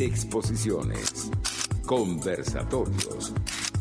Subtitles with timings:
[0.00, 1.30] exposiciones,
[1.86, 3.32] conversatorios,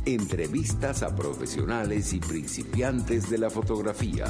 [0.05, 4.25] entrevistas a profesionales y principiantes de la fotografía.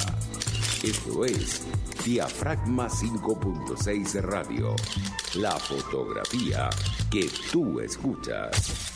[0.83, 1.61] Esto es
[2.03, 4.75] Diafragma 5.6 Radio,
[5.35, 6.69] la fotografía
[7.11, 8.91] que tú escuchas.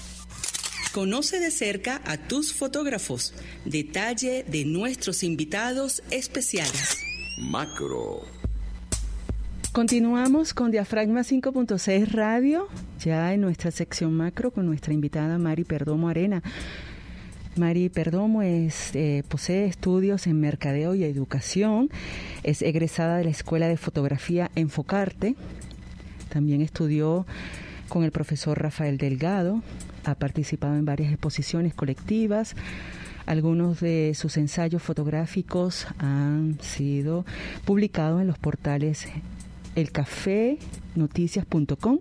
[0.91, 3.33] Conoce de cerca a tus fotógrafos.
[3.65, 6.97] Detalle de nuestros invitados especiales.
[7.37, 8.48] Macro.
[9.79, 12.67] Continuamos con Diafragma 5.6 Radio,
[12.99, 16.43] ya en nuestra sección macro con nuestra invitada Mari Perdomo Arena.
[17.55, 21.89] Mari Perdomo eh, posee estudios en mercadeo y educación,
[22.43, 25.37] es egresada de la Escuela de Fotografía Enfocarte,
[26.27, 27.25] también estudió
[27.87, 29.63] con el profesor Rafael Delgado,
[30.03, 32.53] ha participado en varias exposiciones colectivas,
[33.25, 37.25] algunos de sus ensayos fotográficos han sido
[37.63, 39.07] publicados en los portales
[39.75, 41.99] elcafenoticias.com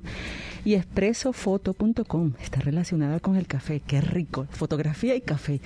[0.64, 2.32] y expresofoto.com.
[2.40, 3.80] Está relacionada con el café.
[3.80, 4.46] Qué rico.
[4.50, 5.60] Fotografía y café.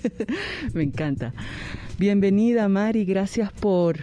[0.74, 1.32] Me encanta.
[1.98, 3.04] Bienvenida, Mari.
[3.04, 3.98] Gracias por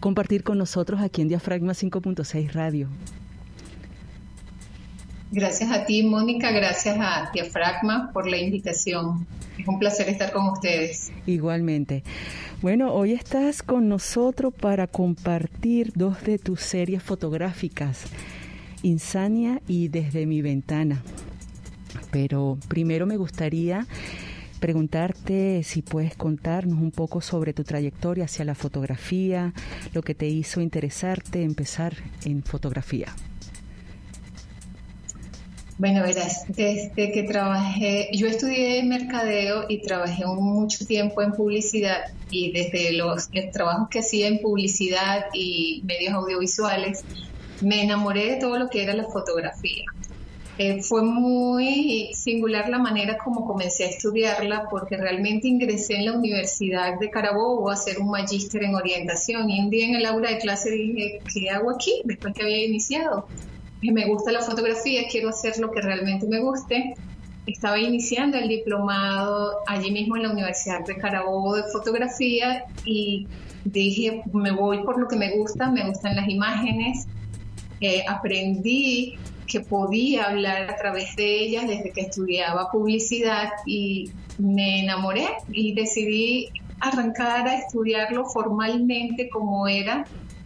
[0.00, 2.88] compartir con nosotros aquí en Diafragma 5.6 Radio.
[5.32, 6.52] Gracias a ti, Mónica.
[6.52, 9.26] Gracias a Diafragma por la invitación.
[9.58, 11.10] Es un placer estar con ustedes.
[11.24, 12.04] Igualmente.
[12.60, 18.04] Bueno, hoy estás con nosotros para compartir dos de tus series fotográficas,
[18.82, 21.02] Insania y Desde mi ventana.
[22.10, 23.86] Pero primero me gustaría
[24.60, 29.54] preguntarte si puedes contarnos un poco sobre tu trayectoria hacia la fotografía,
[29.94, 31.94] lo que te hizo interesarte empezar
[32.26, 33.14] en fotografía.
[35.78, 42.52] Bueno, verás, desde que trabajé, yo estudié mercadeo y trabajé mucho tiempo en publicidad y
[42.52, 47.04] desde los, trabajos que hacía en publicidad y medios audiovisuales,
[47.62, 49.84] me enamoré de todo lo que era la fotografía.
[50.58, 56.12] Eh, fue muy singular la manera como comencé a estudiarla porque realmente ingresé en la
[56.12, 60.28] Universidad de Carabobo a hacer un magíster en orientación y un día en el aula
[60.28, 62.02] de clase dije, ¿qué hago aquí?
[62.04, 63.26] Después que había iniciado
[63.90, 66.94] me gusta la fotografía, quiero hacer lo que realmente me guste.
[67.46, 73.26] Estaba iniciando el diplomado allí mismo en la Universidad de Carabobo de fotografía y
[73.64, 77.08] dije, me voy por lo que me gusta, me gustan las imágenes.
[77.80, 84.84] Eh, aprendí que podía hablar a través de ellas desde que estudiaba publicidad y me
[84.84, 86.48] enamoré y decidí
[86.80, 90.04] arrancar a estudiarlo formalmente como era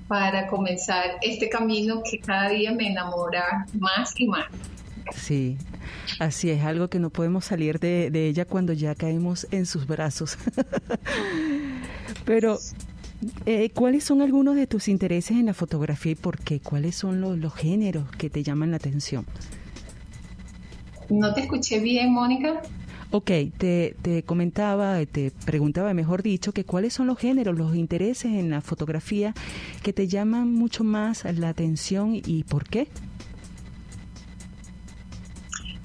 [0.08, 4.46] para comenzar este camino que cada día me enamora más y más.
[5.14, 5.56] Sí,
[6.18, 10.38] así es, algo que no podemos salir de, ella cuando ya caemos en sus brazos.
[12.24, 12.58] Pero,
[13.46, 16.60] eh, ¿cuáles son algunos de tus intereses en la fotografía y por qué?
[16.60, 19.24] ¿Cuáles son los, los géneros que te llaman la atención?
[21.08, 22.62] No te escuché bien, Mónica.
[23.12, 28.50] Ok, te, comentaba, te preguntaba, mejor dicho, que cuáles son los géneros, los intereses en
[28.50, 29.32] la fotografía
[29.82, 32.88] que te llaman mucho más la atención y por qué.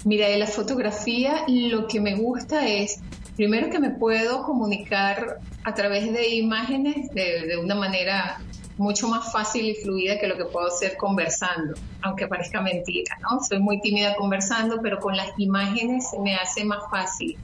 [0.04, 3.00] Mira, de la fotografía lo que me gusta es,
[3.36, 8.40] primero que me puedo comunicar a través de imágenes de una manera
[8.78, 13.40] mucho más fácil y fluida que lo que puedo hacer conversando, aunque parezca mentira, ¿no?
[13.42, 17.36] Soy muy tímida conversando, pero con las imágenes me hace más fácil.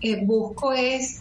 [0.00, 1.20] Eh, busco es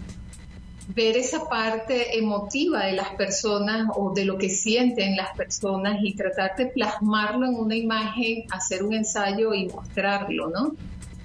[0.87, 6.13] ver esa parte emotiva de las personas o de lo que sienten las personas y
[6.13, 10.75] tratar de plasmarlo en una imagen, hacer un ensayo y mostrarlo, ¿no?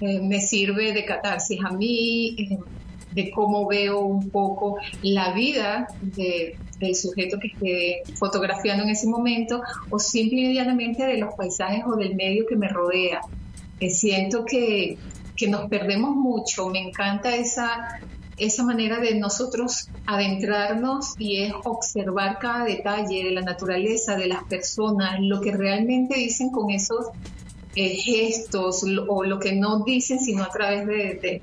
[0.01, 2.57] Eh, me sirve de catarsis a mí, eh,
[3.13, 9.07] de cómo veo un poco la vida de, del sujeto que esté fotografiando en ese
[9.07, 13.21] momento o simplemente de los paisajes o del medio que me rodea.
[13.89, 14.97] Siento que,
[15.35, 17.99] que nos perdemos mucho, me encanta esa,
[18.37, 25.19] esa manera de nosotros adentrarnos y observar cada detalle de la naturaleza, de las personas,
[25.19, 27.07] lo que realmente dicen con esos
[27.75, 31.41] eh, gestos o lo que no dicen sino a través de, de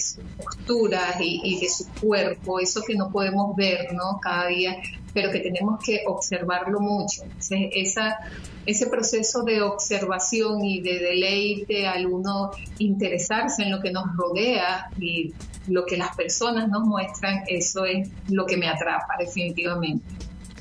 [0.00, 4.18] sus posturas y, de su cuerpo, eso que no podemos ver ¿no?
[4.20, 4.76] cada día,
[5.12, 7.22] pero que tenemos que observarlo mucho.
[7.50, 8.18] esa,
[8.66, 14.90] ese proceso de observación y de deleite al uno interesarse en lo que nos rodea
[14.98, 15.32] y
[15.68, 20.04] lo que las personas nos muestran, eso es lo que me atrapa definitivamente.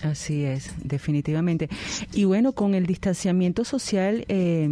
[0.03, 1.69] Así es, definitivamente.
[2.11, 4.67] Y bueno, con el distanciamiento social, eh,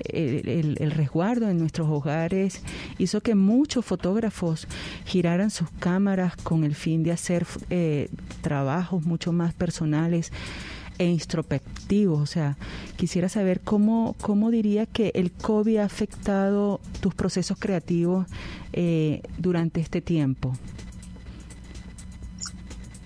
[0.00, 2.62] el, resguardo en nuestros hogares
[2.98, 4.66] hizo que muchos fotógrafos
[5.04, 8.08] giraran sus cámaras con el fin de hacer eh,
[8.40, 10.32] trabajos mucho más personales.
[10.98, 12.20] e introspectivos.
[12.20, 12.56] O sea,
[12.96, 18.26] quisiera saber cómo, cómo diría que el COVID ha afectado tus procesos creativos
[18.72, 20.52] eh, durante este tiempo.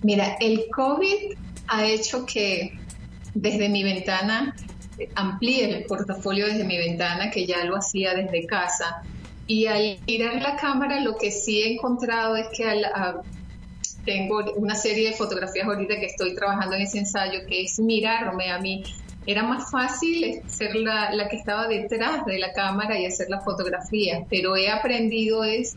[0.02, 1.36] Mira, el COVID
[1.68, 2.78] ha hecho que
[3.34, 4.54] desde mi ventana
[5.14, 9.02] amplíe el portafolio desde mi ventana, que ya lo hacía desde casa.
[9.46, 12.82] Y al mirar la cámara, lo que sí he encontrado es que
[14.04, 18.50] tengo una serie de fotografías ahorita que estoy trabajando en ese ensayo, que es mirarme
[18.50, 18.84] a mí.
[19.26, 23.44] Era más fácil ser la, la que estaba detrás de la cámara y hacer las
[23.44, 25.76] fotografías, pero he aprendido es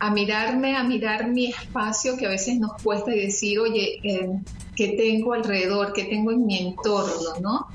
[0.00, 4.30] a mirarme, a mirar mi espacio, que a veces nos cuesta decir, oye, eh,
[4.74, 5.92] ¿qué tengo alrededor?
[5.92, 7.38] ¿Qué tengo en mi entorno?
[7.42, 7.66] ¿no?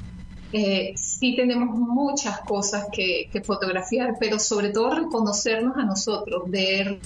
[0.54, 7.00] Eh, sí tenemos muchas cosas que, fotografiar, pero sobre todo reconocernos a nosotros, ver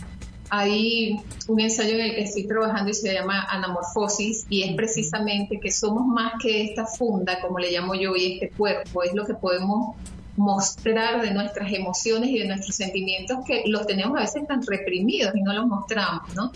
[0.51, 5.59] hay un ensayo en el que estoy trabajando y se llama Anamorfosis y es precisamente
[5.59, 9.25] que somos más que esta funda, como le llamo yo, y este cuerpo, es lo
[9.25, 9.95] que podemos
[10.37, 15.35] mostrar de nuestras emociones y de nuestros sentimientos que los tenemos a veces tan reprimidos
[15.35, 16.51] y no los mostramos, ¿no?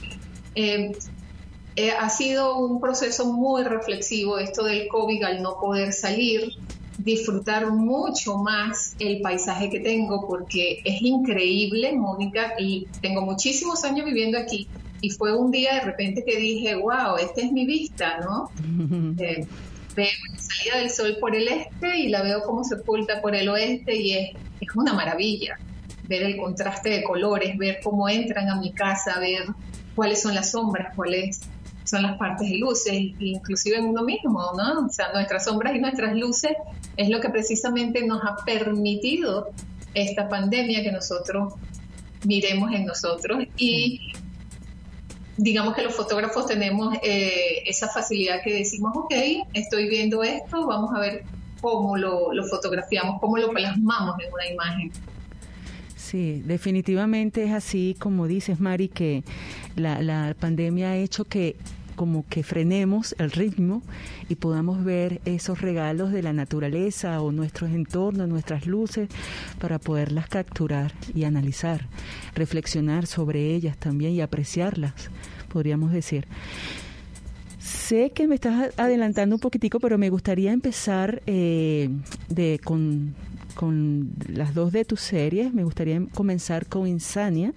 [0.55, 0.91] Eh,
[1.75, 6.53] eh, ha sido un proceso muy reflexivo esto del COVID al no poder salir,
[6.97, 14.05] disfrutar mucho más el paisaje que tengo porque es increíble, Mónica, y tengo muchísimos años
[14.05, 14.67] viviendo aquí
[15.01, 18.49] y fue un día de repente que dije, wow, esta es mi vista, ¿no?
[19.19, 19.45] Eh,
[19.95, 23.35] veo la salida del sol por el este y la veo como se oculta por
[23.35, 24.29] el oeste y es,
[24.59, 25.55] es una maravilla
[26.07, 29.45] ver el contraste de colores, ver cómo entran a mi casa, ver
[29.95, 31.41] cuáles son las sombras, cuáles
[31.93, 34.87] son las partes de luces, inclusive en uno mismo, ¿no?
[34.87, 36.53] O sea, nuestras sombras y nuestras luces
[36.97, 39.51] es lo que precisamente nos ha permitido
[39.93, 41.53] esta pandemia que nosotros
[42.25, 44.11] miremos en nosotros y
[45.37, 49.13] digamos que los fotógrafos tenemos eh, esa facilidad que decimos, ok,
[49.53, 51.25] estoy viendo esto, vamos a ver
[51.61, 54.91] cómo lo, fotografiamos, cómo lo plasmamos en una imagen.
[55.95, 59.23] Sí, definitivamente es así como dices, Mari, que
[59.75, 61.55] la, la pandemia ha hecho que
[61.95, 63.81] como que frenemos el ritmo
[64.29, 69.09] y podamos ver esos regalos de la naturaleza o nuestros entornos, nuestras luces,
[69.59, 71.87] para poderlas capturar y analizar,
[72.35, 74.93] reflexionar sobre ellas también y apreciarlas,
[75.49, 76.27] podríamos decir.
[77.59, 81.89] Sé que me estás adelantando un poquitico, pero me gustaría empezar eh,
[82.27, 83.15] de, con,
[83.55, 85.53] con las dos de tus series.
[85.53, 87.53] Me gustaría comenzar con Insania.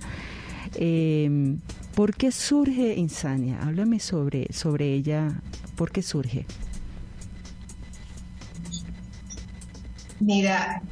[0.78, 1.56] Eh,
[1.94, 3.58] ¿Por qué surge Insania?
[3.62, 5.40] Háblame sobre, sobre ella.
[5.76, 6.44] ¿Por qué surge?
[10.20, 10.82] Mira,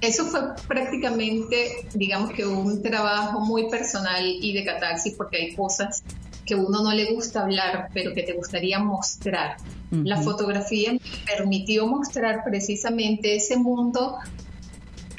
[0.00, 6.02] eso fue prácticamente, digamos que un trabajo muy personal y de catarsis, porque hay cosas
[6.44, 9.56] que uno no le gusta hablar, pero que te gustaría mostrar.
[9.90, 14.16] La fotografía me permitió mostrar precisamente ese mundo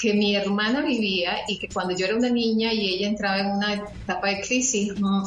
[0.03, 3.51] que mi hermana vivía y que cuando yo era una niña y ella entraba en
[3.51, 5.23] una etapa de crisis, mm,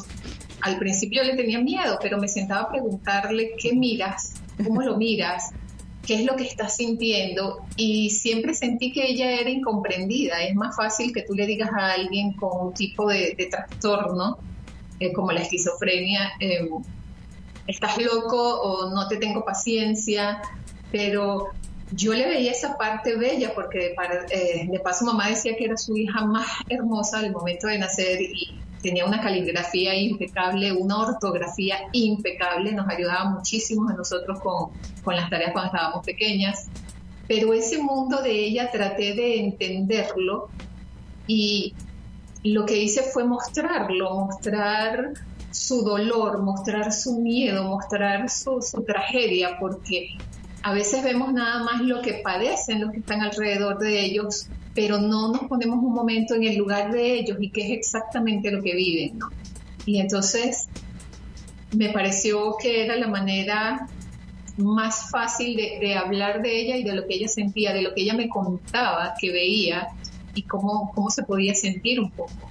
[0.61, 4.35] al principio le tenía miedo, pero me sentaba a preguntarle, ¿qué miras?
[4.63, 5.51] ¿Cómo lo miras?
[6.07, 7.65] ¿Qué es lo que estás sintiendo?
[7.79, 10.43] Y siempre sentí que ella era incomprendida.
[10.43, 14.37] Es más fácil que tú le digas a alguien con un tipo de, trastorno,
[15.01, 16.69] eh, como la esquizofrenia, em,
[17.67, 20.43] estás loco o no te tengo paciencia,
[20.93, 21.53] pero
[21.93, 23.95] yo le veía esa parte bella porque
[24.31, 28.21] eh, de paso mamá decía que era su hija más hermosa al momento de nacer
[28.21, 34.71] y tenía una caligrafía impecable, una ortografía impecable, nos ayudaba muchísimo a nosotros con,
[35.03, 36.67] con las tareas cuando estábamos pequeñas,
[37.27, 40.49] pero ese mundo de ella traté de entenderlo
[41.27, 41.75] y
[42.45, 45.15] lo que hice fue mostrarlo, mostrar
[45.51, 50.17] su dolor, mostrar su miedo, mostrar su, su tragedia, porque
[50.67, 54.99] a veces vemos nada más lo que padecen los que están alrededor de ellos, pero
[54.99, 58.61] no nos ponemos un momento en el lugar de ellos y qué es exactamente lo
[58.61, 59.21] que viven.
[59.85, 60.69] Y entonces
[61.71, 63.87] me pareció que era la manera
[64.57, 68.03] más fácil de, hablar de ella y de lo que ella sentía, de lo que
[68.03, 69.87] ella me contaba, que veía
[70.35, 72.51] y cómo, cómo se podía sentir un poco.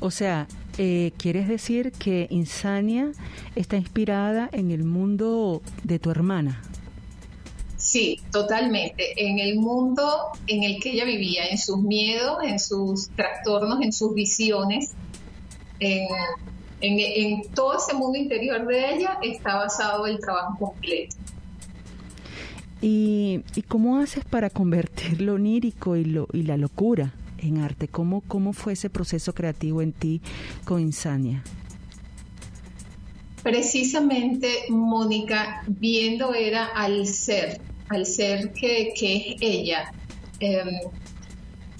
[0.00, 0.46] O sea,
[0.78, 3.12] eh, ¿quieres decir que Insania
[3.56, 6.62] está inspirada en el mundo de tu hermana?
[7.90, 9.14] Sí, totalmente.
[9.16, 13.92] En el mundo en el que ella vivía, en sus miedos, en sus trastornos, en
[13.92, 14.92] sus visiones,
[15.80, 16.06] en,
[17.52, 21.16] todo ese mundo interior de ella está basado el trabajo completo.
[22.80, 27.88] ¿Y, cómo haces para convertir lo onírico y, lo, y la locura en arte?
[27.88, 30.20] ¿Cómo, ¿Cómo fue ese proceso creativo en ti
[30.64, 31.42] con Insania?
[33.42, 39.92] precisamente Mónica viendo era al ser, al ser que, es ella.
[40.38, 40.68] Em,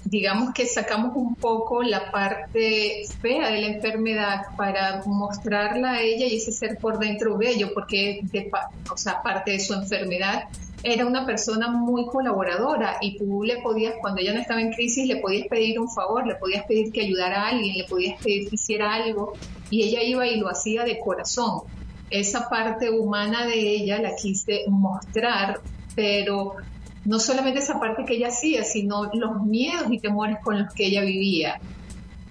[0.05, 6.27] digamos que sacamos un poco la parte fea de la enfermedad para mostrarla a ella
[6.27, 8.51] y ese ser por dentro bello, porque de,
[8.93, 10.49] o sea, parte de su enfermedad
[10.83, 15.07] era una persona muy colaboradora y tú le podías, cuando ella no estaba en crisis,
[15.07, 18.49] le podías pedir un favor, le podías pedir que ayudara a alguien, le podías pedir
[18.49, 19.35] que hiciera algo
[19.71, 21.63] y ella iba y lo hacía de corazón.
[22.09, 25.61] Esa parte humana de ella la quise mostrar,
[25.95, 26.57] pero
[27.05, 30.87] no solamente esa parte que ella hacía, sino los miedos y temores con los que
[30.87, 31.61] ella vivía.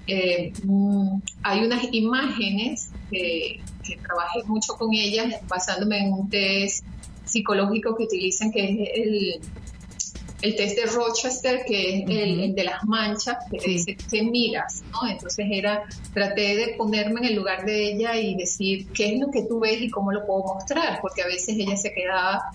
[0.07, 6.83] Eh, mm, hay unas imágenes que, que trabajé mucho con ella basándome en un test
[7.25, 9.41] psicológico que utilizan, que es el,
[10.41, 15.07] el test de Rochester, que es el, de las manchas, que dice que miras, ¿no?
[15.07, 19.29] Entonces era, traté de ponerme en el lugar de ella y decir qué es lo
[19.31, 22.51] que tú ves y cómo lo puedo mostrar, porque a veces ella se quedaba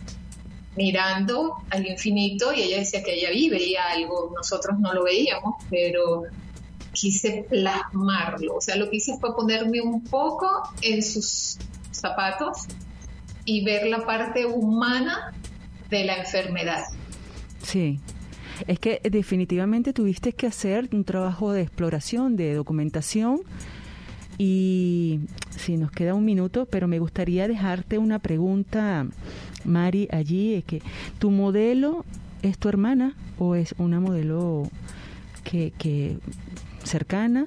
[0.77, 5.55] mirando al infinito y ella decía que ella vive veía algo, nosotros no lo veíamos,
[5.71, 6.25] pero
[6.93, 10.47] quise plasmarlo, o sea, lo que hice fue ponerme un poco
[10.83, 11.59] en sus
[11.91, 12.67] zapatos
[13.45, 15.33] y ver la parte humana
[15.91, 16.85] de la enfermedad.
[17.63, 18.01] Sí.
[18.69, 23.41] Es que definitivamente tuviste que hacer un trabajo de exploración, de documentación.
[24.39, 29.07] Y si nos queda un minuto, pero me gustaría dejarte una pregunta,
[29.65, 30.83] Mari, allí, es que
[31.19, 32.05] tu modelo
[32.43, 34.69] es tu hermana o es una modelo
[35.45, 36.19] que, que
[36.83, 37.47] cercana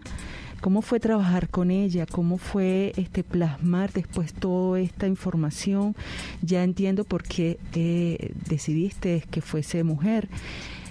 [0.61, 2.07] ¿Cómo fue trabajar con ella?
[2.07, 5.95] ¿Cómo fue este plasmar después toda esta información?
[6.41, 10.27] Ya entiendo por qué eh, decidiste que fuese mujer.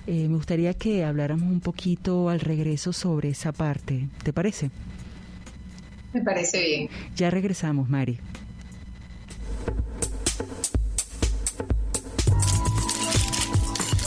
[0.06, 4.08] Eh, me gustaría que habláramos un poquito al regreso sobre esa parte.
[4.22, 4.70] ¿Te parece?
[6.16, 6.88] Me parece bien.
[7.14, 8.18] Ya regresamos, Mari.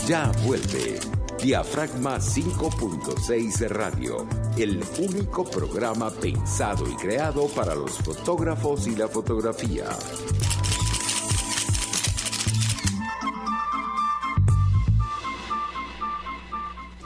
[0.08, 0.98] Ya vuelve
[1.40, 4.26] Diafragma 5.6 Radio,
[4.58, 9.84] el único programa pensado y creado para los fotógrafos y la fotografía.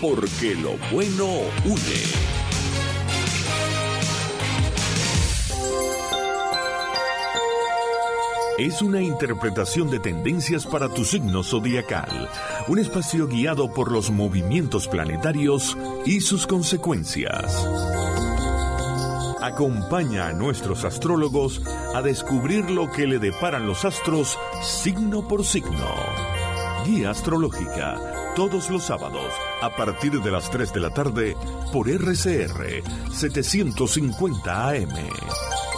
[0.00, 1.26] Porque lo bueno
[1.64, 2.43] une.
[8.58, 12.28] Es una interpretación de tendencias para tu signo zodiacal,
[12.68, 17.66] un espacio guiado por los movimientos planetarios y sus consecuencias.
[19.42, 21.62] Acompaña a nuestros astrólogos
[21.94, 25.94] a descubrir lo que le deparan los astros signo por signo.
[26.86, 28.00] Guía astrológica
[28.36, 29.32] todos los sábados
[29.62, 31.36] a partir de las 3 de la tarde
[31.72, 32.82] por RCR
[33.12, 35.73] 750 AM.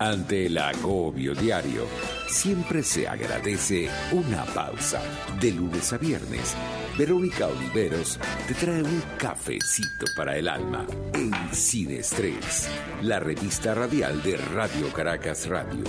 [0.00, 1.84] Ante el agobio diario,
[2.28, 5.00] siempre se agradece una pausa.
[5.40, 6.54] De lunes a viernes,
[6.96, 12.68] Verónica Oliveros te trae un cafecito para el alma en Sin Estrés,
[13.02, 15.84] la revista radial de Radio Caracas Radio,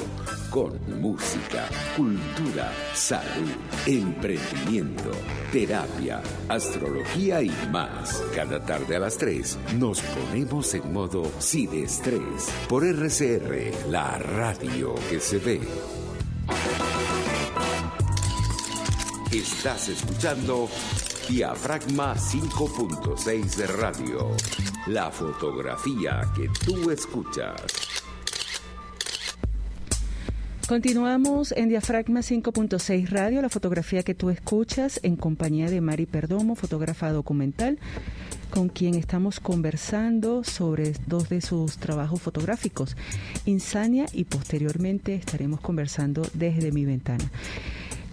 [0.50, 1.68] con música,
[1.98, 3.50] cultura, salud,
[3.86, 5.12] emprendimiento,
[5.52, 8.24] terapia, astrología y más.
[8.34, 14.96] Cada tarde a las 3 nos ponemos en modo Sin Estrés por RCR, la radio
[15.10, 15.60] que se ve.
[19.32, 20.68] Estás escuchando
[21.30, 24.36] Diafragma 5.6 de Radio.
[24.88, 27.62] La fotografía que tú escuchas.
[30.68, 36.56] Continuamos en Diafragma 5.6 Radio, la fotografía que tú escuchas en compañía de Mari Perdomo,
[36.56, 37.78] fotógrafa documental,
[38.50, 42.98] con quien estamos conversando sobre dos de sus trabajos fotográficos,
[43.46, 47.30] Insania y posteriormente estaremos conversando desde mi ventana.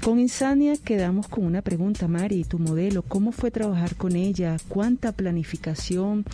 [0.02, 4.56] Con Insania quedamos con una pregunta, Mari, tu modelo, ¿cómo fue trabajar con ella?
[4.68, 6.24] ¿Cuánta planificación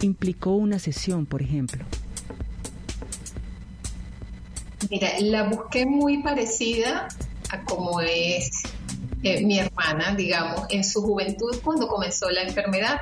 [0.00, 1.84] implicó una sesión, por ejemplo?
[4.90, 7.08] Mira, la busqué muy parecida
[7.50, 8.62] a como es
[9.22, 13.00] eh, mi hermana, digamos, en su juventud cuando comenzó la enfermedad.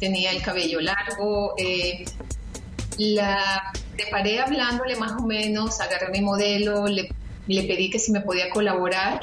[0.00, 2.04] Tenía el cabello largo, eh,
[2.96, 7.08] la preparé hablándole más o menos, agarré mi modelo, le,
[7.46, 9.20] pedí que si me podía colaborar,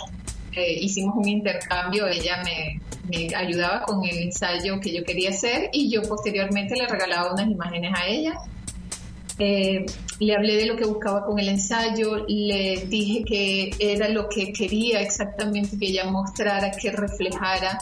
[0.62, 5.90] hicimos un intercambio, ella me, me, ayudaba con el ensayo que yo quería hacer y
[5.90, 8.40] yo posteriormente le regalaba unas imágenes a ella.
[9.38, 9.86] Eh,
[10.20, 14.54] le hablé de lo que buscaba con el ensayo, le dije que era lo que
[14.54, 17.78] quería exactamente que ella mostrara, que reflejara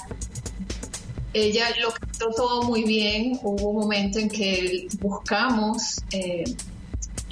[1.34, 3.40] ella lo captó todo muy bien.
[3.42, 6.44] Hubo un momento en que buscamos, eh,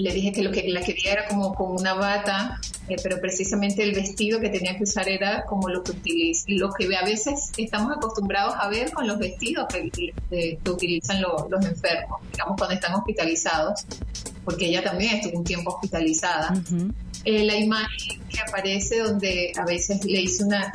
[0.01, 3.83] le dije que lo que la quería era como con una bata, eh, pero precisamente
[3.83, 7.51] el vestido que tenía que usar era como lo que utiliza, lo que a veces
[7.57, 10.13] estamos acostumbrados a ver con los vestidos que,
[10.69, 13.85] utilizan los enfermos, digamos cuando están hospitalizados,
[14.43, 16.53] porque ella también estuvo un tiempo hospitalizada.
[17.23, 20.71] Eh, la imagen que aparece donde a veces le hice una,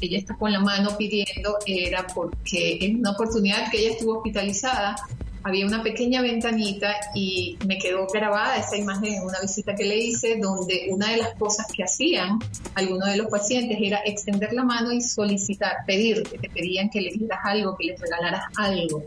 [0.00, 4.96] ella está con la mano pidiendo era porque en una oportunidad que ella estuvo hospitalizada
[5.44, 9.96] había una pequeña ventanita y me quedó grabada esa imagen en una visita que le
[9.98, 12.38] hice donde una de las cosas que hacían
[12.74, 17.10] algunos de los pacientes era extender la mano y solicitar, pedirte, te pedían que le
[17.10, 19.04] dieras algo, que les regalaras algo.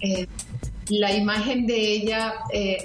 [0.00, 0.26] Eh,
[0.90, 2.82] la imagen de ella eh,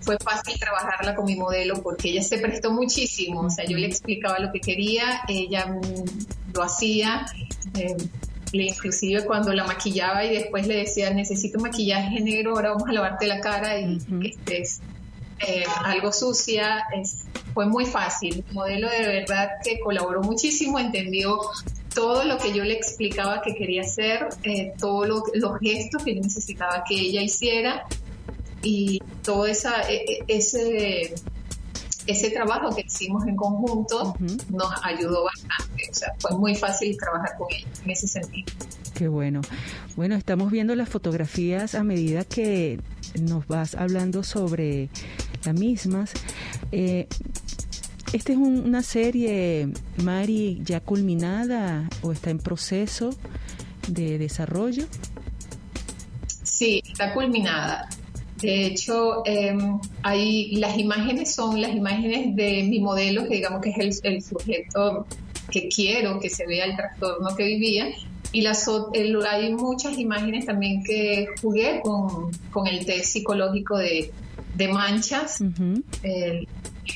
[0.00, 3.86] fue fácil trabajarla con mi modelo porque ella se prestó muchísimo, o sea, yo le
[3.86, 5.74] explicaba lo que quería, ella
[6.54, 7.26] lo hacía,
[7.74, 7.96] eh,
[8.64, 13.26] inclusive cuando la maquillaba y después le decía, necesito maquillaje negro, ahora vamos a lavarte
[13.26, 14.80] la cara y que estés
[15.46, 16.84] eh, algo sucia,
[17.52, 21.38] fue muy fácil, mi modelo de verdad que colaboró muchísimo, entendió
[21.94, 26.84] todo lo que yo le explicaba que quería hacer, eh, todos los gestos que necesitaba
[26.88, 27.84] que ella hiciera
[28.62, 31.14] y todo esa, e, e, ese,
[32.06, 34.16] ese trabajo que hicimos en conjunto
[34.50, 35.90] nos ayudó bastante.
[35.90, 38.52] O sea, fue muy fácil trabajar con ella en ese sentido.
[38.94, 39.40] Qué bueno.
[39.96, 42.80] Bueno, estamos viendo las fotografías a medida que
[43.20, 44.88] nos vas hablando sobre
[45.44, 46.12] las mismas.
[46.72, 47.06] Eh,
[48.12, 49.68] ¿Esta es una serie,
[50.02, 53.10] Mari, ya culminada o está en proceso
[53.88, 54.84] de desarrollo?
[56.42, 57.88] Sí, está culminada.
[58.40, 59.78] De hecho, em,
[60.52, 65.06] las imágenes son las imágenes de mi modelo, que digamos que es el, sujeto
[65.50, 67.86] que quiero que se vea el trastorno que vivía.
[68.32, 68.68] Y las,
[69.30, 74.12] hay muchas imágenes también que jugué con, el test psicológico de,
[74.68, 75.38] manchas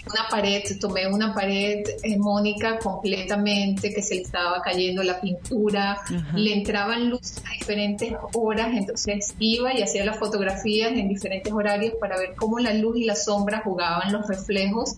[0.06, 1.84] una pared, tomé una pared
[2.18, 6.00] Mónica completamente, que se le estaba cayendo la pintura,
[6.34, 11.94] le entraban luz a diferentes horas, entonces iba y hacía las fotografías en diferentes horarios
[12.00, 14.96] para ver cómo la luz y la sombra jugaban los reflejos.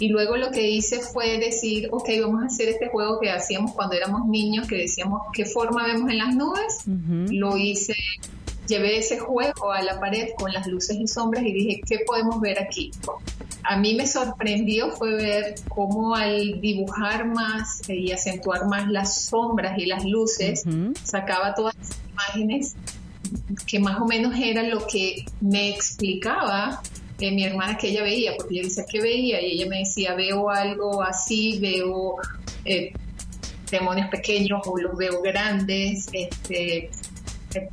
[0.00, 3.72] Y luego lo que hice fue decir, ok, vamos a hacer este juego que hacíamos
[3.74, 6.82] cuando éramos niños, que decíamos, ¿qué forma vemos en las nubes?
[7.30, 7.94] Lo hice
[8.66, 12.40] llevé ese juego a la pared con las luces y sombras y dije, ¿qué podemos
[12.40, 12.90] ver aquí?
[13.62, 19.78] A mí me sorprendió fue ver cómo al dibujar más y acentuar más las sombras
[19.78, 20.64] y las luces,
[21.02, 22.76] sacaba todas las imágenes
[23.66, 26.82] que más o menos era lo que me explicaba
[27.20, 29.40] eh, mi hermana que ella veía, porque yo decía, ¿qué veía?
[29.40, 32.16] Y ella me decía, veo algo así, veo
[32.64, 32.92] eh,
[33.70, 36.90] demonios pequeños o los veo grandes, este,
[37.54, 37.68] eh,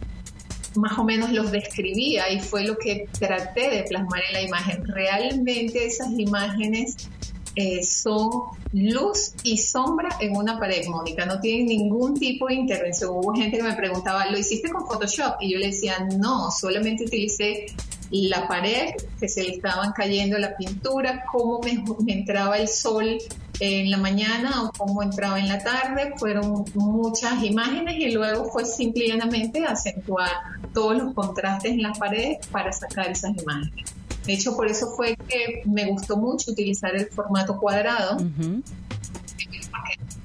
[0.75, 4.86] más o menos los describía y fue lo que traté de plasmar en la imagen.
[4.86, 7.10] Realmente esas imágenes
[7.55, 8.29] eh, son
[8.71, 13.12] luz y sombra en una pared, Mónica, no tienen ningún tipo de intervención.
[13.12, 15.36] Hubo gente que me preguntaba, ¿lo hiciste con Photoshop?
[15.41, 17.65] Y yo le decía, no, solamente utilicé
[18.12, 23.17] la pared, que se le estaban cayendo la pintura, cómo me, entraba el sol
[23.62, 26.13] en la mañana o cómo entraba en la tarde.
[26.17, 30.32] Fueron muchas imágenes y luego fue simplemente acentuar
[30.74, 33.93] todos los contrastes en la pared para sacar esas imágenes.
[34.26, 38.17] De hecho, por eso fue que me gustó mucho utilizar el formato cuadrado.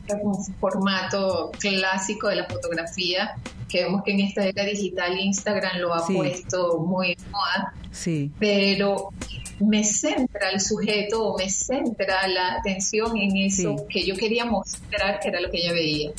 [0.06, 3.34] Es un formato clásico de la fotografía
[3.68, 7.74] que vemos que en esta era digital Instagram lo ha puesto muy de moda.
[7.90, 8.30] Sí.
[8.38, 9.10] Pero
[9.60, 15.20] me centra el sujeto o me centra la atención en eso que yo quería mostrar
[15.20, 16.12] que era lo que ella veía.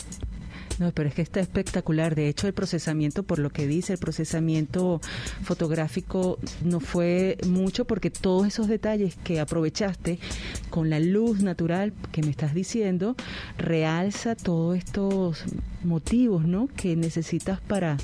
[0.80, 2.14] No, pero es que está espectacular.
[2.14, 5.02] De hecho, el procesamiento, por lo que dice, el procesamiento
[5.42, 10.20] fotográfico no fue mucho porque todos esos detalles que aprovechaste
[10.70, 13.16] con la luz natural que me estás diciendo,
[13.58, 15.46] realza todos estos
[15.84, 16.68] motivos, ¿no?
[16.68, 17.98] Que necesitas para,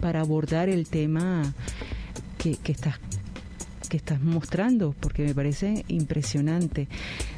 [0.00, 1.52] para abordar el tema
[2.38, 3.00] que, que estás
[3.90, 6.88] que estás mostrando, porque me parece impresionante.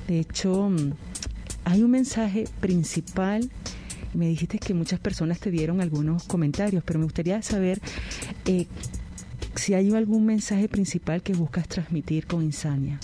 [0.07, 0.93] De hecho, mm,
[1.65, 3.51] hay un mensaje principal.
[4.15, 7.81] Me dijiste que muchas personas te dieron algunos comentarios, pero me gustaría saber
[8.47, 8.67] eh,
[9.57, 13.01] si hay algún mensaje principal que buscas transmitir con Insania.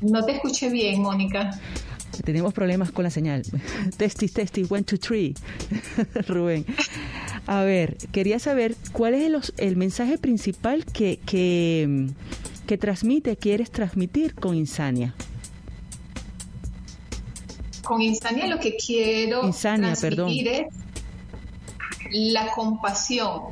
[0.00, 1.50] No te escuché bien, Mónica.
[2.24, 3.42] Tenemos problemas con la señal.
[3.96, 5.34] Testi, testi, one, two, three.
[6.28, 6.64] Rubén.
[7.48, 12.08] A ver, quería saber cuál es el, el mensaje principal que, que,
[12.66, 15.14] que transmite, quieres transmitir con Insania.
[17.82, 20.66] Con Insania lo que quiero Insania, transmitir es
[22.12, 23.44] la compasión,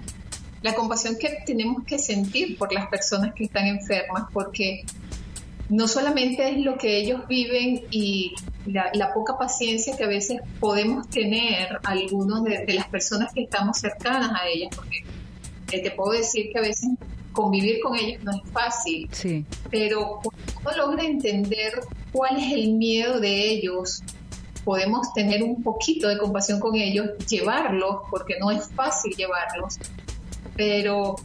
[0.60, 4.84] la compasión que tenemos que sentir por las personas que están enfermas, porque
[5.70, 8.34] no solamente es lo que ellos viven y
[8.66, 14.32] la, poca paciencia que a veces podemos tener algunos de, las personas que estamos cercanas
[14.40, 15.04] a ellas, porque
[15.72, 16.90] eh, te puedo decir que a veces
[17.32, 19.44] convivir con ellos no es fácil, sí.
[19.70, 20.20] pero
[20.62, 21.72] cuando uno logra entender
[22.12, 24.02] cuál es el miedo de ellos,
[24.64, 29.78] podemos tener un poquito de compasión con ellos, llevarlos, porque no es fácil llevarlos,
[30.56, 31.16] pero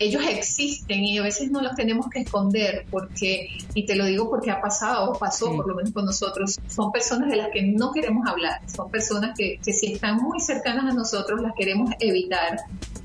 [0.00, 4.30] ellos existen y a veces no los tenemos que esconder porque, y te lo digo
[4.30, 7.92] porque ha pasado, pasó por lo menos con nosotros, son personas de las que no
[7.92, 12.58] queremos hablar, son personas que, que si están muy cercanas a nosotros las queremos evitar.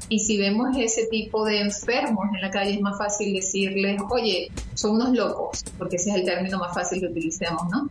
[0.07, 4.49] Y si vemos ese tipo de enfermos en la calle es más fácil decirles, oye,
[4.73, 7.89] son unos locos, porque ese es el término más fácil que utilizamos, ¿no?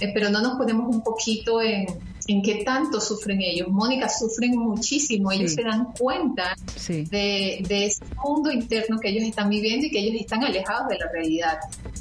[0.00, 1.86] Eh, pero no nos ponemos un poquito en,
[2.26, 3.68] en qué tanto sufren ellos.
[3.68, 6.56] Mónica, sufren muchísimo, ellos se dan cuenta
[6.88, 10.98] de, de, ese mundo interno que ellos están viviendo y que ellos están alejados de
[10.98, 11.58] la realidad.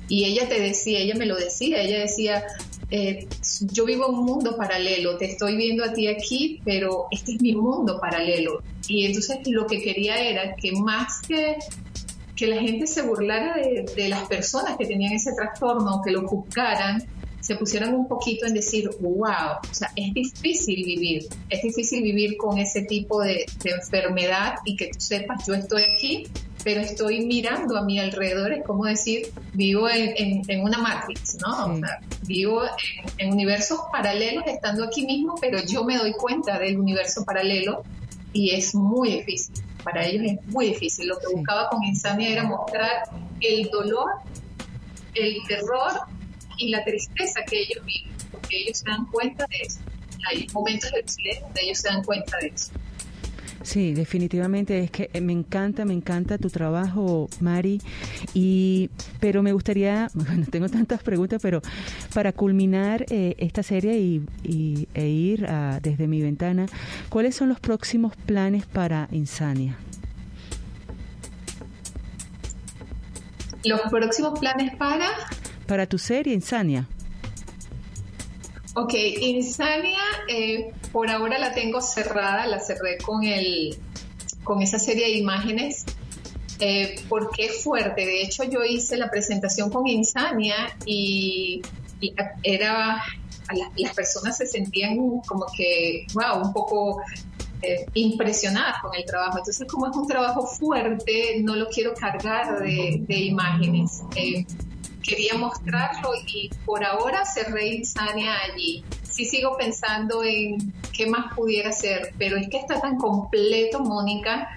[0.08, 2.44] Y ella te decía, ella me lo decía, ella decía,
[2.90, 3.28] eh,
[3.72, 7.54] yo vivo un mundo paralelo, te estoy viendo a ti aquí, pero este es mi
[7.54, 8.62] mundo paralelo.
[8.88, 11.58] Y entonces lo que quería era que más que
[12.36, 16.26] que la gente se burlara de, de las personas que tenían ese trastorno, que lo
[16.26, 17.04] juzgaran,
[17.50, 22.38] se pusieran un poquito en decir, wow, o sea, es difícil vivir, es difícil vivir
[22.38, 26.28] con ese tipo de, enfermedad y que tú sepas, yo estoy aquí,
[26.64, 31.74] pero estoy mirando a mi alrededor, es como decir, vivo en, una matrix, ¿no?
[31.74, 32.62] O sea, vivo
[33.18, 37.82] en, universos paralelos estando aquí mismo, pero yo me doy cuenta del universo paralelo
[38.32, 39.56] y es muy difícil.
[39.84, 41.08] Para ellos es muy difícil.
[41.08, 43.10] Lo que buscaba con Insania era mostrar
[43.42, 44.12] el dolor,
[45.16, 45.94] el terror
[46.60, 49.80] y la tristeza que ellos viven, porque ellos se dan cuenta de eso.
[50.30, 52.72] Hay momentos del silencio donde ellos se dan cuenta de eso.
[53.62, 57.82] Sí, definitivamente es que me encanta, me encanta tu trabajo, Mari.
[58.34, 61.62] Y pero me gustaría, bueno, tengo tantas preguntas, pero
[62.14, 65.48] para culminar eh, esta serie y, e ir
[65.82, 66.68] desde mi ventana,
[67.10, 69.78] ¿cuáles son los próximos planes para Insania?
[73.66, 75.10] Los próximos planes para
[75.70, 76.88] para tu serie Insania?
[78.74, 83.78] Ok, Insania eh, por ahora la tengo cerrada, la cerré con el
[84.44, 85.86] con esa serie de imágenes
[86.60, 88.04] eh, porque es fuerte.
[88.04, 91.62] De hecho, yo hice la presentación con Insania y,
[92.44, 93.04] era
[93.76, 97.02] las personas se sentían como que, wow, un poco
[97.62, 99.38] eh, impresionadas con el trabajo.
[99.38, 104.02] Entonces, como es un trabajo fuerte, no lo quiero cargar de, de imágenes.
[104.16, 104.46] Eh,
[105.10, 108.84] quería mostrarlo y por ahora cerré Insania allí.
[109.04, 114.56] Sí sigo pensando en qué más pudiera hacer, pero es que está tan completo, Mónica.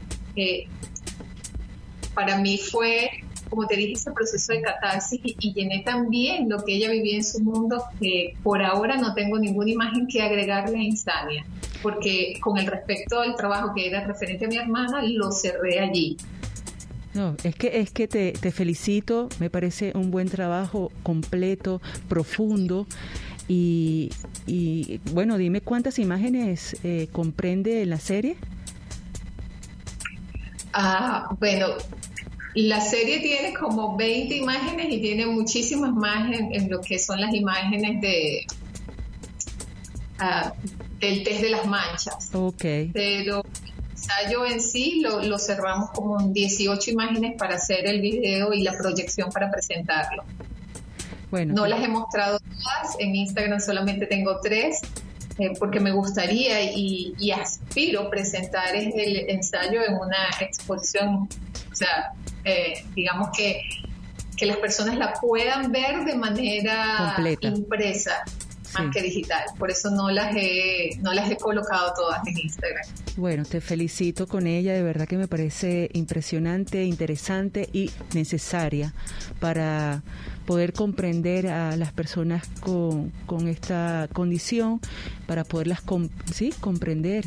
[2.14, 3.10] para mí fue,
[3.48, 7.24] como te dije, ese proceso de catarsis y, llené también lo que ella vivía en
[7.24, 11.46] su mundo, que por ahora no tengo ninguna imagen que agregarle a Insania,
[11.82, 16.18] porque con el respecto al trabajo que era referente a mi hermana, lo cerré allí.
[17.14, 22.86] No, es que es que te, te felicito, me parece un buen trabajo completo, profundo.
[23.48, 24.10] Y,
[24.46, 28.36] y bueno, dime cuántas imágenes eh, comprende la serie.
[30.72, 31.66] Ah, bueno,
[32.54, 37.34] la serie tiene como 20 imágenes y tiene muchísimas más en, lo que son las
[37.34, 38.46] imágenes de
[40.18, 40.54] ah,
[40.98, 42.30] del test de las manchas.
[42.32, 42.64] Ok.
[42.92, 43.42] Pero
[44.20, 48.72] ensayo en sí lo, cerramos como en 18 imágenes para hacer el video y la
[48.72, 50.24] proyección para presentarlo.
[51.30, 54.80] Bueno, no las he mostrado todas, en Instagram solamente tengo tres,
[55.38, 61.28] eh, porque me gustaría y, aspiro presentar el ensayo en una exposición,
[61.70, 62.12] o sea,
[62.44, 63.62] eh, digamos que,
[64.36, 68.24] que las personas la puedan ver de manera impresa
[68.74, 69.44] más que digital.
[69.58, 72.84] Por eso no las he, no las he colocado todas en Instagram.
[73.16, 78.94] Bueno, te felicito con ella, de verdad que me parece impresionante, interesante y necesaria
[79.40, 80.02] para
[80.46, 84.80] poder comprender a las personas con, con esta condición,
[85.26, 85.82] para poderlas
[86.32, 87.24] sí, comprender.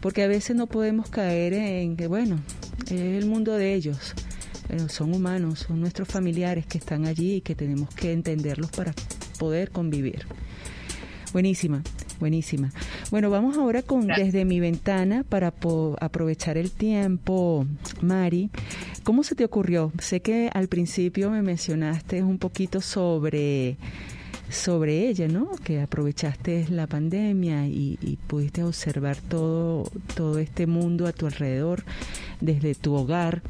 [0.00, 2.40] Porque a veces no podemos caer en que, bueno,
[2.86, 4.14] es el mundo de ellos
[4.68, 8.94] pero son humanos, son nuestros familiares que están allí y que tenemos que entenderlos para
[9.42, 10.24] poder convivir.
[11.32, 11.82] Buenísima,
[12.20, 12.70] buenísima.
[13.10, 15.52] Bueno, vamos ahora con desde mi ventana para
[15.98, 17.66] aprovechar el tiempo,
[18.00, 18.50] Mari.
[19.02, 19.90] ¿Cómo se te ocurrió?
[19.98, 23.78] Sé que al principio me mencionaste un poquito sobre
[24.48, 25.50] sobre ella, ¿no?
[25.64, 31.82] Que aprovechaste la pandemia y, y, pudiste observar todo, todo este mundo a tu alrededor
[32.40, 33.42] desde tu hogar.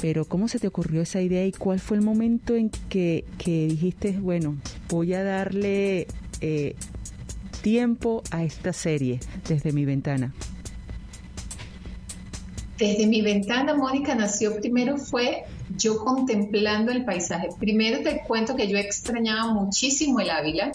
[0.00, 4.12] Pero ¿cómo se te ocurrió esa idea y cuál fue el momento en que, dijiste,
[4.12, 4.56] bueno,
[4.88, 6.06] voy a darle
[6.40, 6.74] eh,
[7.62, 10.34] tiempo a esta serie desde mi ventana?
[12.78, 15.44] Desde mi ventana, Mónica nació primero fue
[15.76, 17.48] yo contemplando el paisaje.
[17.58, 20.72] Primero te cuento que yo extrañaba muchísimo el Ávila.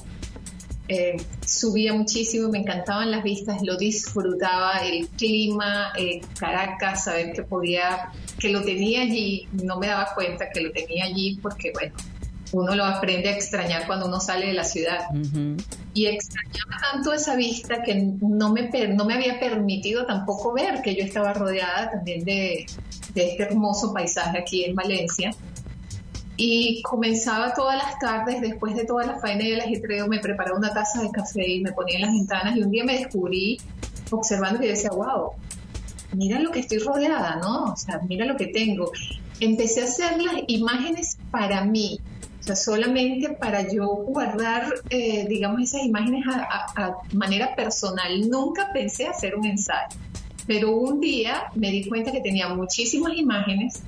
[0.87, 1.17] Eh,
[1.49, 8.11] subía muchísimo, me encantaban las vistas, lo disfrutaba, el clima, eh, Caracas, saber que podía,
[8.37, 11.95] que lo tenía allí, no me daba cuenta que lo tenía allí porque, bueno,
[12.51, 15.07] uno lo aprende a extrañar cuando uno sale de la ciudad.
[15.93, 20.95] Y extrañaba tanto esa vista que no me, no me había permitido tampoco ver que
[20.95, 22.65] yo estaba rodeada también de,
[23.13, 25.31] de este hermoso paisaje aquí en Valencia.
[26.41, 30.57] Y comenzaba todas las tardes, después de toda la faena y el ajetreo, me preparaba
[30.57, 32.55] una taza de café y me ponía en las ventanas.
[32.55, 33.59] Y un día me descubrí
[34.09, 35.31] observando y decía, wow,
[36.13, 37.73] mira lo que estoy rodeada, ¿no?
[37.73, 38.89] O sea, mira lo que tengo.
[39.41, 41.99] Empecé a hacer las imágenes para mí,
[42.39, 48.29] o sea, solamente para yo guardar, eh, digamos, esas imágenes a, manera personal.
[48.29, 49.97] Nunca pensé hacer un ensayo,
[50.47, 53.83] pero un día me di cuenta que tenía muchísimas imágenes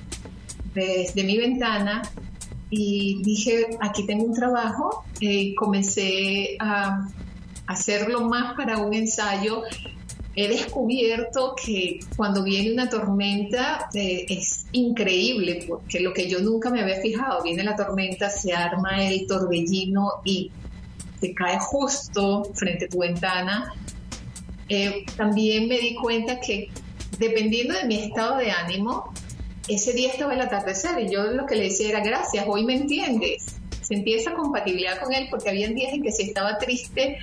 [0.74, 2.02] desde mi ventana
[2.74, 7.06] y dije, aquí tengo un trabajo, y comencé a
[7.66, 9.62] hacerlo más para un ensayo.
[10.34, 16.70] He descubierto que cuando viene una tormenta eh, es increíble, porque lo que yo nunca
[16.70, 20.50] me había fijado, viene la tormenta, se arma el torbellino y
[21.20, 23.74] te cae justo frente a tu ventana.
[24.70, 26.70] Eh, también me di cuenta que
[27.18, 29.12] dependiendo de mi estado de ánimo,
[29.68, 32.74] ese día estaba el atardecer y yo lo que le decía era gracias, hoy me
[32.74, 33.46] entiendes.
[33.80, 37.18] Sentí esa compatibilidad con él porque había días en que si estaba triste,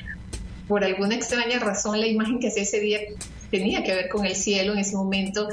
[0.67, 2.99] por alguna extraña razón, la imagen que hacía ese día
[3.49, 5.47] tenía que ver con el cielo en ese momento.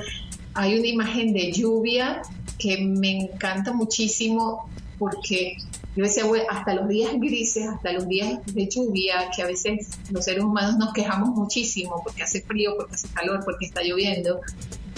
[0.55, 2.23] Hay una imagen de lluvia
[2.59, 4.69] que me encanta muchísimo
[4.99, 5.57] porque
[5.95, 9.89] yo decía, bueno, hasta los días grises, hasta los días de lluvia, que a veces
[10.11, 14.41] los seres humanos nos quejamos muchísimo porque hace frío, porque hace calor, porque está lloviendo,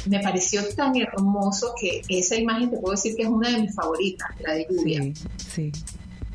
[0.06, 3.74] me pareció tan hermoso que esa imagen te puedo decir que es una de mis
[3.74, 5.02] favoritas, la de lluvia.
[5.36, 5.72] Sí,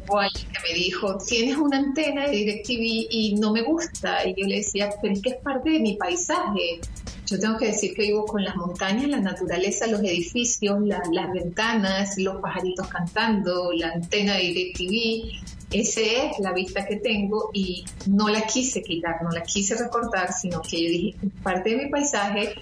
[0.07, 4.27] O alguien que me dijo, tienes una antena de DirecTV y no me gusta.
[4.27, 6.79] Y yo le decía, pero es que es parte de mi paisaje.
[7.25, 12.17] Yo tengo que decir que vivo con las montañas, la naturaleza, los edificios, las ventanas,
[12.17, 15.53] los pajaritos cantando, la antena de DirecTV.
[15.71, 20.31] Esa es la vista que tengo y no la quise quitar, no la quise recortar,
[20.31, 22.53] sino que yo dije, parte de mi paisaje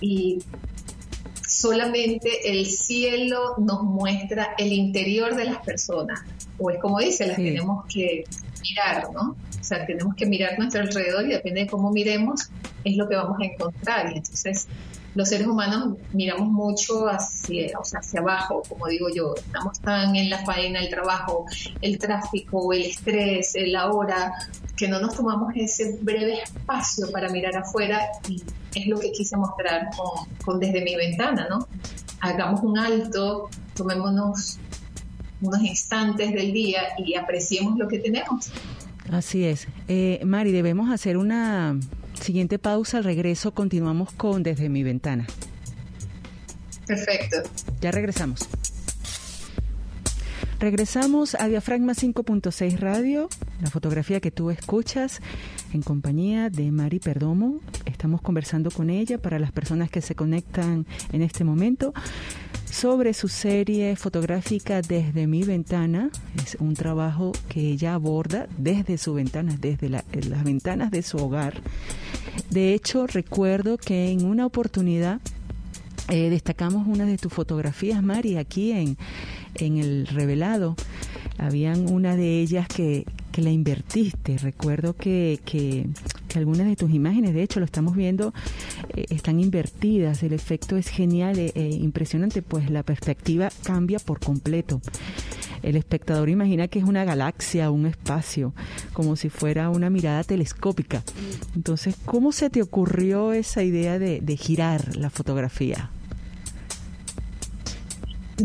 [0.00, 0.42] y
[1.46, 6.20] solamente el cielo nos muestra el interior de las personas,
[6.58, 8.24] o es como dice, las tenemos que
[8.62, 9.36] mirar, ¿no?
[9.60, 12.50] O sea, tenemos que mirar nuestro alrededor y depende de cómo miremos,
[12.84, 14.12] es lo que vamos a encontrar.
[14.12, 14.66] Y entonces,
[15.14, 20.44] los seres humanos miramos mucho hacia, hacia abajo, como digo yo, estamos tan en la
[20.44, 21.46] faena, el trabajo,
[21.80, 24.32] el tráfico, el estrés, la hora,
[24.76, 28.42] que no nos tomamos ese breve espacio para mirar afuera y
[28.74, 29.88] es lo que quise mostrar
[30.44, 31.66] con, desde mi ventana, ¿no?
[32.20, 34.58] Hagamos un alto, tomémonos
[35.42, 38.50] unos instantes del día y apreciemos lo que tenemos.
[39.10, 39.66] Así es.
[39.88, 41.78] Eh, Mari, debemos hacer una
[42.20, 42.98] siguiente pausa.
[42.98, 45.26] Al regreso continuamos con Desde mi ventana.
[46.86, 47.36] Perfecto.
[47.80, 48.48] Ya regresamos.
[50.60, 53.30] Regresamos a Diafragma 5.6 Radio,
[53.62, 55.20] la fotografía que tú escuchas
[55.72, 57.60] en compañía de Mari Perdomo.
[57.86, 61.94] Estamos conversando con ella para las personas que se conectan en este momento
[62.70, 66.10] sobre su serie fotográfica Desde mi ventana.
[66.44, 71.62] Es un trabajo que ella aborda desde su ventana, desde las ventanas de su hogar.
[72.50, 75.20] De hecho, recuerdo que en una oportunidad
[76.08, 78.96] eh, destacamos una de tus fotografías, Mari, aquí en,
[79.54, 80.74] en el revelado.
[81.38, 84.36] Habían una de ellas que, que la invertiste.
[84.38, 85.86] Recuerdo que, que,
[86.34, 88.34] algunas de tus imágenes, de hecho lo estamos viendo,
[88.94, 90.22] eh, están invertidas.
[90.22, 94.80] El efecto es genial e, e impresionante, pues la perspectiva cambia por completo.
[95.62, 98.54] El espectador imagina que es una galaxia, un espacio,
[98.92, 101.02] como si fuera una mirada telescópica.
[101.54, 105.90] Entonces, ¿cómo se te ocurrió esa idea de, de girar la fotografía?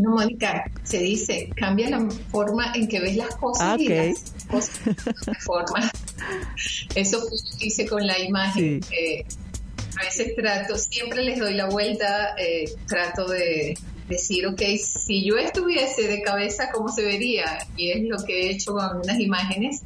[0.00, 4.32] No, Mónica, se dice, cambia la forma en que ves las cosas ah, y las
[4.48, 5.90] cosas de forma.
[6.94, 7.22] Eso
[7.60, 8.80] hice con la imagen.
[9.98, 13.76] a veces trato, siempre les doy la vuelta, eh, trato de
[14.08, 17.58] decir, ok, si yo estuviese de cabeza, ¿cómo se vería?
[17.76, 19.82] Y es lo que he hecho con unas imágenes.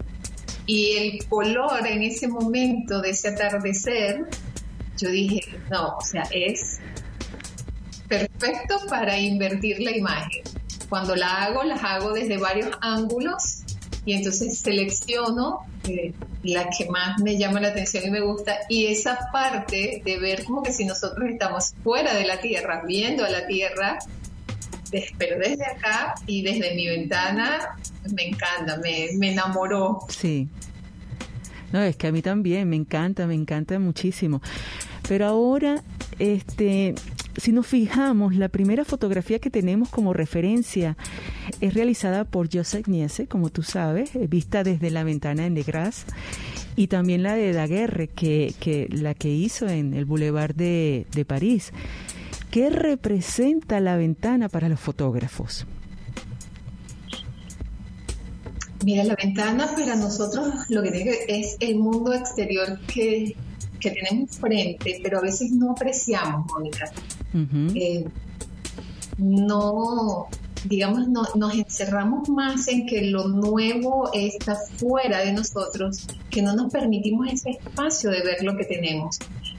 [0.67, 4.27] Y el color en ese momento de ese atardecer,
[4.99, 6.79] yo dije, no, o sea, es
[8.09, 10.43] perfecto para invertir la imagen.
[10.89, 13.63] Cuando la hago, las hago desde varios ángulos
[14.05, 15.61] y entonces selecciono
[16.43, 20.45] la que más me llama la atención y me gusta y esa parte de ver
[20.45, 23.99] como que si nosotros estamos fuera de la Tierra, viendo a la Tierra,
[25.19, 27.77] pero desde acá y desde mi ventana,
[28.15, 30.01] me encanta, me, me enamoró.
[30.09, 30.49] Sí.
[31.73, 34.43] No, es que a mí también me encanta, me encanta muchísimo.
[35.09, 35.83] Pero ahora,
[36.19, 36.95] este,
[37.41, 40.97] si nos fijamos, la primera fotografía que tenemos como referencia
[41.61, 46.05] es realizada por Joseph Niese, como tú sabes, eh, vista desde la ventana de Negras,
[46.77, 51.73] y también la de Daguerre, que, la que hizo en el Boulevard de, París.
[52.51, 55.67] ¿Qué representa la ventana para los fotógrafos?
[58.85, 63.37] Mira, la ventana para nosotros lo que es el mundo exterior que,
[63.79, 66.91] que tenemos frente, pero a veces no apreciamos, Mónica.
[67.33, 68.07] Eh,
[69.19, 70.29] no,
[70.65, 76.55] digamos, no, nos encerramos más en que lo nuevo está fuera de nosotros, que no
[76.55, 79.19] nos permitimos ese espacio de ver lo que tenemos.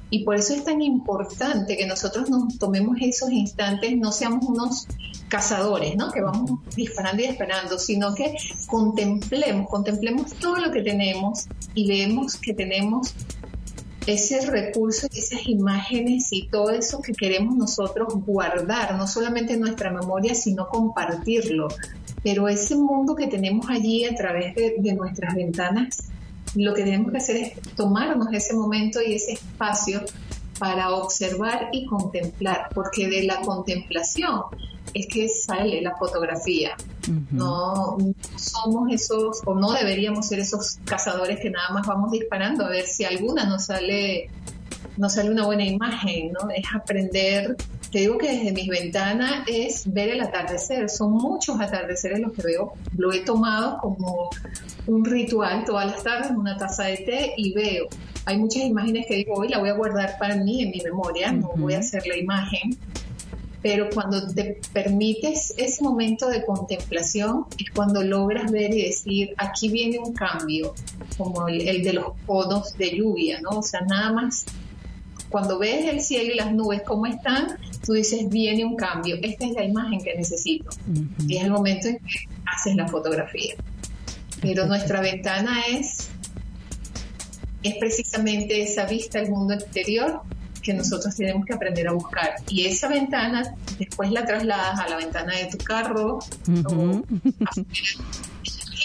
[0.09, 4.87] Y por eso es tan importante que nosotros nos tomemos esos instantes, no seamos unos
[5.29, 6.11] cazadores, ¿no?
[6.11, 8.35] Que vamos disparando y esperando, sino que
[8.67, 13.13] contemplemos, contemplemos todo lo que tenemos y vemos que tenemos
[14.07, 19.91] ese recurso esas imágenes y todo eso que queremos nosotros guardar, no solamente en nuestra
[19.91, 21.67] memoria, sino compartirlo.
[22.23, 26.09] Pero ese mundo que tenemos allí a través de nuestras ventanas,
[26.55, 30.01] lo que tenemos que hacer es tomarnos ese momento y ese espacio
[30.61, 34.43] para observar y contemplar, porque de la contemplación
[34.93, 36.77] es que sale la fotografía.
[37.31, 37.97] no,
[38.35, 42.85] somos esos, o no deberíamos ser esos cazadores que nada más vamos disparando a ver
[42.85, 44.29] si alguna nos sale,
[45.01, 46.47] nos sale una buena imagen, ¿no?
[46.51, 47.57] Es aprender,
[47.91, 52.43] te digo que desde mis ventanas es ver el atardecer, son muchos atardeceres los que
[52.43, 54.29] veo, lo he tomado como
[54.85, 57.87] un ritual todas las tardes, una taza de té y veo.
[58.25, 61.31] Hay muchas imágenes que digo, hoy la voy a guardar para mí en mi memoria,
[61.31, 62.77] no voy a hacer la imagen,
[63.63, 69.69] pero cuando te permites ese momento de contemplación es cuando logras ver y decir, aquí
[69.69, 70.75] viene un cambio,
[71.17, 73.57] como el, de los conos de lluvia, ¿no?
[73.57, 74.45] O sea, nada más,
[75.31, 79.45] cuando ves el cielo y las nubes cómo están, tú dices, viene un cambio, esta
[79.45, 80.69] es la imagen que necesito.
[81.27, 83.55] Y es el momento en que haces la fotografía.
[84.41, 86.09] Pero nuestra ventana es,
[87.63, 90.21] es precisamente esa vista al mundo exterior
[90.61, 92.35] que nosotros tenemos que aprender a buscar.
[92.49, 96.19] Y esa ventana después la trasladas a la ventana de tu carro
[96.65, 97.01] o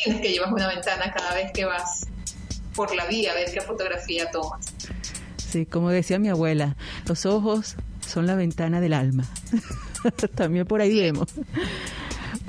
[0.05, 2.07] tienes que llevas una ventana cada vez que vas
[2.75, 4.67] por la vía a ver qué fotografía tomas.
[5.49, 9.25] Sí, como decía mi abuela, los ojos son la ventana del alma.
[10.35, 11.29] También por ahí vemos.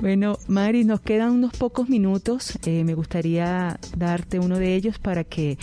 [0.01, 2.57] Bueno, Mari, nos quedan unos pocos minutos.
[2.65, 5.57] Eh, me gustaría darte uno de ellos para que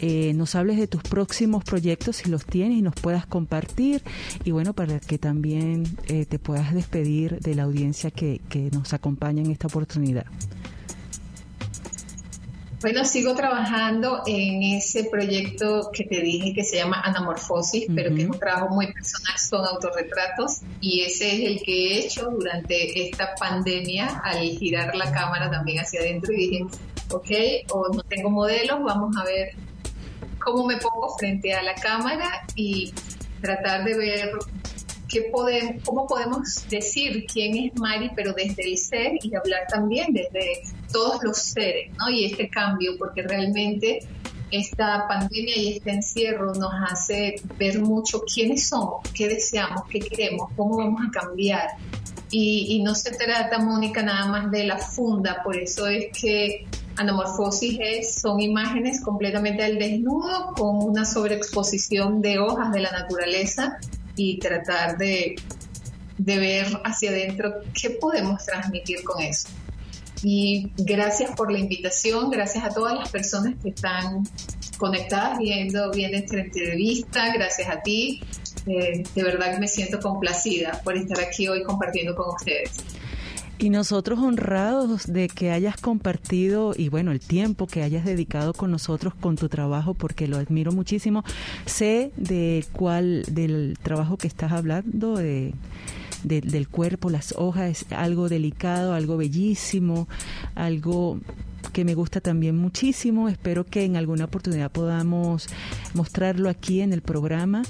[0.00, 4.02] eh, nos hables de tus próximos proyectos, si los tienes y nos puedas compartir.
[4.44, 8.92] Y bueno, para que también eh, te puedas despedir de la audiencia que, que nos
[8.92, 10.26] acompaña en esta oportunidad.
[12.82, 18.22] Bueno, sigo trabajando en ese proyecto que te dije que se llama Anamorfosis, pero que
[18.22, 23.08] es un trabajo muy personal, son autorretratos y ese es el que he hecho durante
[23.08, 26.64] esta pandemia al girar la cámara también hacia adentro y dije,
[27.12, 27.30] ok,
[27.70, 29.50] o no tengo modelos, vamos a ver
[30.40, 32.92] cómo me pongo frente a la cámara y
[33.40, 34.30] tratar de ver
[35.08, 40.12] qué podemos, cómo podemos decir quién es Mari, pero desde el ser y hablar también
[40.12, 40.62] desde
[40.92, 42.10] todos los seres, ¿no?
[42.10, 44.00] Y este cambio, porque realmente
[44.52, 50.50] esta pandemia y este encierro nos hace ver mucho quiénes somos, qué deseamos, qué queremos,
[50.56, 51.68] cómo vamos a cambiar.
[52.34, 56.66] Y, no se trata, Mónica, nada más de la funda, por eso es que
[56.96, 63.78] Anamorfosis es, son imágenes completamente al desnudo con una sobreexposición de hojas de la naturaleza
[64.16, 65.36] y tratar de,
[66.16, 69.48] de ver hacia adentro qué podemos transmitir con eso.
[70.22, 74.22] Y gracias por la invitación, gracias a todas las personas que están
[74.78, 78.20] conectadas viendo bien esta entrevista, gracias a ti.
[78.66, 82.70] Eh, de verdad me siento complacida por estar aquí hoy compartiendo con ustedes.
[83.58, 88.72] Y nosotros honrados de que hayas compartido y bueno, el tiempo que hayas dedicado con
[88.72, 91.22] nosotros con tu trabajo porque lo admiro muchísimo.
[91.64, 95.14] Sé de cuál del trabajo que estás hablando
[96.22, 100.08] de del cuerpo, las hojas, es algo delicado, algo bellísimo,
[100.54, 101.18] algo
[101.72, 103.28] que me gusta también muchísimo.
[103.28, 105.48] Espero que en alguna oportunidad podamos
[105.94, 107.62] mostrarlo aquí en el programa.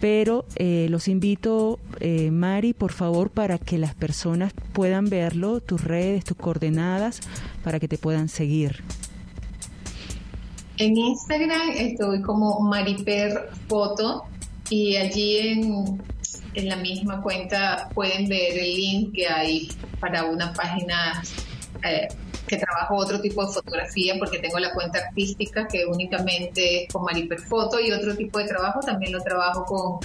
[0.00, 5.82] Pero eh, los invito, eh, Mari, por favor, para que las personas puedan verlo, tus
[5.82, 7.20] redes, tus coordenadas,
[7.64, 8.84] para que te puedan seguir.
[10.76, 14.26] En Instagram estoy como Mariper Foto
[14.70, 16.00] y allí en
[16.58, 19.68] en la misma cuenta pueden ver el link que hay
[20.00, 21.22] para una página
[21.84, 22.08] eh,
[22.46, 27.04] que trabajo otro tipo de fotografía porque tengo la cuenta artística que únicamente es con
[27.04, 29.98] Mariperfoto y otro tipo de trabajo también lo trabajo con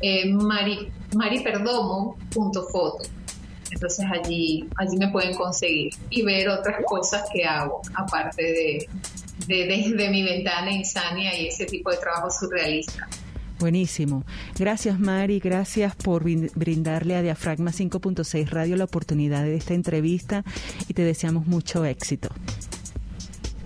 [0.00, 3.08] eh, Mari, mariperdomo.foto.
[3.70, 8.88] Entonces allí, allí me pueden conseguir y ver otras cosas que hago, aparte de,
[9.46, 13.06] de desde mi ventana insania y ese tipo de trabajo surrealista.
[13.60, 14.24] Buenísimo.
[14.58, 20.44] Gracias Mari, gracias por brindarle a Diafragma 5.6 Radio la oportunidad de esta entrevista
[20.88, 22.30] y te deseamos mucho éxito.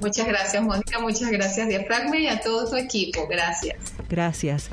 [0.01, 3.29] Muchas gracias Mónica, muchas gracias Diafragma y a todo tu equipo.
[3.29, 3.77] Gracias.
[4.11, 4.69] Gracias.